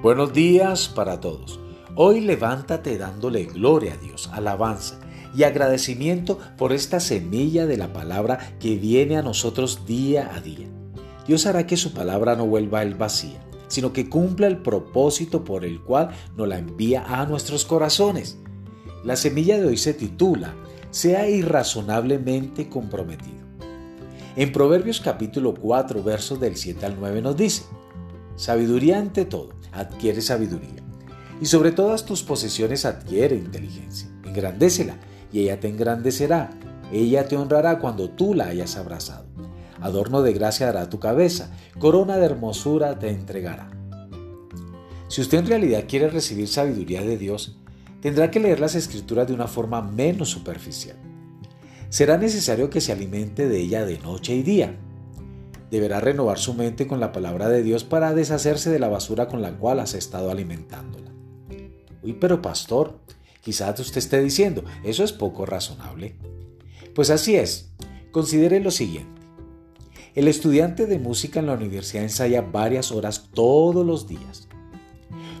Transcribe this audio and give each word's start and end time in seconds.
Buenos 0.00 0.32
días 0.32 0.86
para 0.86 1.18
todos. 1.18 1.58
Hoy 1.96 2.20
levántate 2.20 2.98
dándole 2.98 3.46
gloria 3.46 3.94
a 3.94 3.96
Dios, 3.96 4.30
alabanza 4.32 5.00
y 5.34 5.42
agradecimiento 5.42 6.38
por 6.56 6.72
esta 6.72 7.00
semilla 7.00 7.66
de 7.66 7.76
la 7.76 7.92
palabra 7.92 8.38
que 8.60 8.76
viene 8.76 9.16
a 9.16 9.22
nosotros 9.22 9.86
día 9.86 10.30
a 10.32 10.40
día. 10.40 10.68
Dios 11.26 11.46
hará 11.46 11.66
que 11.66 11.76
su 11.76 11.94
palabra 11.94 12.36
no 12.36 12.46
vuelva 12.46 12.82
el 12.82 12.94
vacía, 12.94 13.44
sino 13.66 13.92
que 13.92 14.08
cumpla 14.08 14.46
el 14.46 14.58
propósito 14.58 15.42
por 15.42 15.64
el 15.64 15.82
cual 15.82 16.10
nos 16.36 16.46
la 16.46 16.58
envía 16.58 17.02
a 17.04 17.26
nuestros 17.26 17.64
corazones. 17.64 18.38
La 19.02 19.16
semilla 19.16 19.58
de 19.58 19.66
hoy 19.66 19.76
se 19.76 19.94
titula 19.94 20.54
Sea 20.90 21.28
irrazonablemente 21.28 22.68
comprometido. 22.68 23.48
En 24.36 24.52
Proverbios 24.52 25.00
capítulo 25.00 25.54
4 25.54 26.04
versos 26.04 26.38
del 26.38 26.54
7 26.54 26.86
al 26.86 27.00
9 27.00 27.20
nos 27.20 27.36
dice, 27.36 27.64
Sabiduría 28.36 29.00
ante 29.00 29.24
todo, 29.24 29.57
adquiere 29.72 30.20
sabiduría. 30.20 30.82
Y 31.40 31.46
sobre 31.46 31.72
todas 31.72 32.04
tus 32.04 32.22
posesiones 32.22 32.84
adquiere 32.84 33.36
inteligencia. 33.36 34.08
Engrandécela 34.24 34.96
y 35.32 35.40
ella 35.40 35.60
te 35.60 35.68
engrandecerá. 35.68 36.50
Ella 36.92 37.28
te 37.28 37.36
honrará 37.36 37.78
cuando 37.78 38.10
tú 38.10 38.34
la 38.34 38.46
hayas 38.46 38.76
abrazado. 38.76 39.26
Adorno 39.80 40.22
de 40.22 40.32
gracia 40.32 40.66
dará 40.66 40.88
tu 40.88 40.98
cabeza, 40.98 41.50
corona 41.78 42.16
de 42.16 42.26
hermosura 42.26 42.98
te 42.98 43.10
entregará. 43.10 43.70
Si 45.08 45.20
usted 45.20 45.38
en 45.38 45.46
realidad 45.46 45.84
quiere 45.88 46.10
recibir 46.10 46.48
sabiduría 46.48 47.02
de 47.02 47.16
Dios, 47.16 47.56
tendrá 48.00 48.30
que 48.30 48.40
leer 48.40 48.60
las 48.60 48.74
escrituras 48.74 49.28
de 49.28 49.34
una 49.34 49.46
forma 49.46 49.80
menos 49.80 50.30
superficial. 50.30 50.96
Será 51.88 52.18
necesario 52.18 52.68
que 52.68 52.80
se 52.80 52.92
alimente 52.92 53.48
de 53.48 53.60
ella 53.60 53.86
de 53.86 53.98
noche 53.98 54.34
y 54.34 54.42
día 54.42 54.76
deberá 55.70 56.00
renovar 56.00 56.38
su 56.38 56.54
mente 56.54 56.86
con 56.86 57.00
la 57.00 57.12
palabra 57.12 57.48
de 57.48 57.62
Dios 57.62 57.84
para 57.84 58.14
deshacerse 58.14 58.70
de 58.70 58.78
la 58.78 58.88
basura 58.88 59.28
con 59.28 59.42
la 59.42 59.56
cual 59.56 59.80
has 59.80 59.94
estado 59.94 60.30
alimentándola. 60.30 61.10
Uy, 62.02 62.14
pero 62.14 62.40
pastor, 62.40 62.98
quizás 63.42 63.78
usted 63.80 63.98
esté 63.98 64.22
diciendo, 64.22 64.64
eso 64.84 65.04
es 65.04 65.12
poco 65.12 65.46
razonable. 65.46 66.16
Pues 66.94 67.10
así 67.10 67.36
es. 67.36 67.70
Considere 68.10 68.60
lo 68.60 68.70
siguiente. 68.70 69.20
El 70.14 70.26
estudiante 70.26 70.86
de 70.86 70.98
música 70.98 71.38
en 71.38 71.46
la 71.46 71.54
universidad 71.54 72.02
ensaya 72.02 72.42
varias 72.42 72.90
horas 72.90 73.28
todos 73.32 73.86
los 73.86 74.08
días. 74.08 74.48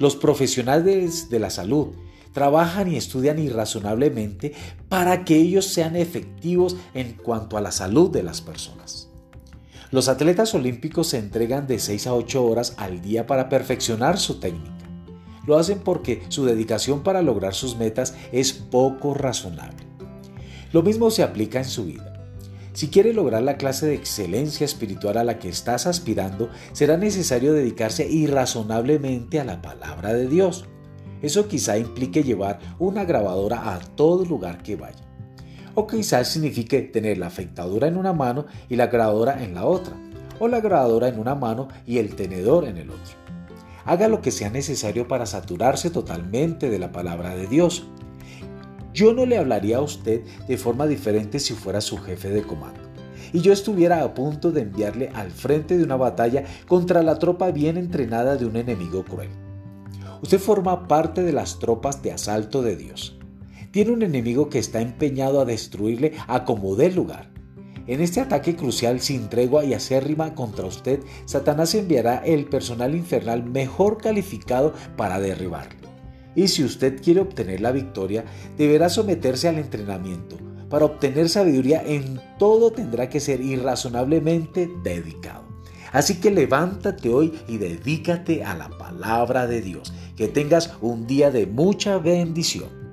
Los 0.00 0.16
profesionales 0.16 1.30
de 1.30 1.38
la 1.38 1.50
salud 1.50 1.94
trabajan 2.32 2.90
y 2.90 2.96
estudian 2.96 3.38
irrazonablemente 3.38 4.52
para 4.88 5.24
que 5.24 5.36
ellos 5.36 5.66
sean 5.66 5.94
efectivos 5.94 6.76
en 6.92 7.12
cuanto 7.12 7.56
a 7.56 7.60
la 7.60 7.70
salud 7.70 8.10
de 8.10 8.24
las 8.24 8.40
personas. 8.40 9.13
Los 9.94 10.08
atletas 10.08 10.52
olímpicos 10.56 11.06
se 11.06 11.18
entregan 11.18 11.68
de 11.68 11.78
6 11.78 12.08
a 12.08 12.14
8 12.14 12.44
horas 12.44 12.74
al 12.78 13.00
día 13.00 13.28
para 13.28 13.48
perfeccionar 13.48 14.18
su 14.18 14.40
técnica. 14.40 14.88
Lo 15.46 15.56
hacen 15.56 15.78
porque 15.78 16.24
su 16.30 16.44
dedicación 16.44 17.04
para 17.04 17.22
lograr 17.22 17.54
sus 17.54 17.76
metas 17.76 18.16
es 18.32 18.52
poco 18.52 19.14
razonable. 19.14 19.86
Lo 20.72 20.82
mismo 20.82 21.12
se 21.12 21.22
aplica 21.22 21.60
en 21.60 21.66
su 21.66 21.84
vida. 21.84 22.12
Si 22.72 22.88
quiere 22.88 23.12
lograr 23.12 23.44
la 23.44 23.56
clase 23.56 23.86
de 23.86 23.94
excelencia 23.94 24.64
espiritual 24.64 25.16
a 25.16 25.22
la 25.22 25.38
que 25.38 25.48
estás 25.48 25.86
aspirando, 25.86 26.50
será 26.72 26.96
necesario 26.96 27.52
dedicarse 27.52 28.08
irrazonablemente 28.10 29.38
a 29.38 29.44
la 29.44 29.62
palabra 29.62 30.12
de 30.12 30.26
Dios. 30.26 30.64
Eso 31.22 31.46
quizá 31.46 31.78
implique 31.78 32.24
llevar 32.24 32.58
una 32.80 33.04
grabadora 33.04 33.72
a 33.72 33.78
todo 33.78 34.24
lugar 34.24 34.60
que 34.60 34.74
vaya 34.74 35.13
o 35.74 35.86
quizás 35.86 36.28
signifique 36.28 36.80
tener 36.82 37.18
la 37.18 37.26
afectadura 37.26 37.88
en 37.88 37.96
una 37.96 38.12
mano 38.12 38.46
y 38.68 38.76
la 38.76 38.86
grabadora 38.86 39.42
en 39.42 39.54
la 39.54 39.64
otra, 39.64 39.94
o 40.38 40.48
la 40.48 40.60
grabadora 40.60 41.08
en 41.08 41.18
una 41.18 41.34
mano 41.34 41.68
y 41.86 41.98
el 41.98 42.14
tenedor 42.14 42.64
en 42.64 42.78
el 42.78 42.90
otro. 42.90 43.14
Haga 43.84 44.08
lo 44.08 44.20
que 44.22 44.30
sea 44.30 44.50
necesario 44.50 45.06
para 45.08 45.26
saturarse 45.26 45.90
totalmente 45.90 46.70
de 46.70 46.78
la 46.78 46.90
palabra 46.90 47.34
de 47.34 47.46
Dios. 47.46 47.86
Yo 48.94 49.12
no 49.12 49.26
le 49.26 49.36
hablaría 49.36 49.78
a 49.78 49.82
usted 49.82 50.22
de 50.48 50.56
forma 50.56 50.86
diferente 50.86 51.38
si 51.38 51.54
fuera 51.54 51.80
su 51.80 51.98
jefe 51.98 52.30
de 52.30 52.42
comando 52.42 52.80
y 53.32 53.40
yo 53.40 53.52
estuviera 53.52 54.02
a 54.04 54.14
punto 54.14 54.52
de 54.52 54.60
enviarle 54.60 55.10
al 55.12 55.32
frente 55.32 55.76
de 55.76 55.82
una 55.82 55.96
batalla 55.96 56.44
contra 56.68 57.02
la 57.02 57.18
tropa 57.18 57.50
bien 57.50 57.76
entrenada 57.76 58.36
de 58.36 58.46
un 58.46 58.54
enemigo 58.54 59.04
cruel. 59.04 59.28
Usted 60.22 60.38
forma 60.38 60.86
parte 60.86 61.24
de 61.24 61.32
las 61.32 61.58
tropas 61.58 62.00
de 62.00 62.12
asalto 62.12 62.62
de 62.62 62.76
Dios 62.76 63.18
tiene 63.74 63.90
un 63.90 64.02
enemigo 64.02 64.50
que 64.50 64.60
está 64.60 64.80
empeñado 64.80 65.40
a 65.40 65.44
destruirle 65.44 66.12
a 66.28 66.44
como 66.44 66.76
dé 66.76 66.92
lugar. 66.92 67.32
En 67.88 68.00
este 68.00 68.20
ataque 68.20 68.54
crucial 68.54 69.00
sin 69.00 69.28
tregua 69.28 69.64
y 69.64 69.74
acérrima 69.74 70.36
contra 70.36 70.64
usted, 70.64 71.00
Satanás 71.24 71.74
enviará 71.74 72.18
el 72.18 72.44
personal 72.44 72.94
infernal 72.94 73.42
mejor 73.42 73.98
calificado 73.98 74.74
para 74.96 75.18
derribarle. 75.18 75.88
Y 76.36 76.46
si 76.46 76.62
usted 76.62 77.02
quiere 77.02 77.22
obtener 77.22 77.60
la 77.60 77.72
victoria, 77.72 78.24
deberá 78.56 78.88
someterse 78.88 79.48
al 79.48 79.58
entrenamiento. 79.58 80.36
Para 80.70 80.84
obtener 80.84 81.28
sabiduría 81.28 81.82
en 81.84 82.20
todo 82.38 82.70
tendrá 82.70 83.08
que 83.08 83.18
ser 83.18 83.40
irrazonablemente 83.40 84.70
dedicado. 84.84 85.48
Así 85.90 86.20
que 86.20 86.30
levántate 86.30 87.08
hoy 87.08 87.32
y 87.48 87.56
dedícate 87.56 88.44
a 88.44 88.54
la 88.54 88.68
palabra 88.68 89.48
de 89.48 89.62
Dios. 89.62 89.92
Que 90.14 90.28
tengas 90.28 90.74
un 90.80 91.08
día 91.08 91.32
de 91.32 91.46
mucha 91.48 91.98
bendición. 91.98 92.83